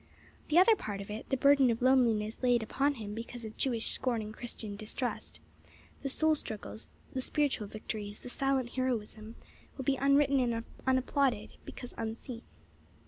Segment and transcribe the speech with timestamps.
[0.47, 3.91] The other part of it, the burden of loneliness laid upon him because of Jewish
[3.91, 5.39] scorn and Christian distrust,
[6.01, 9.35] the soul struggles, the spiritual victories, the silent heroism,
[9.77, 12.41] will be unwritten and unapplauded, because unseen."